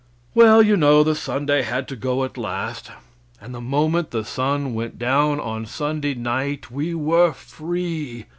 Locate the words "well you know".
0.33-1.03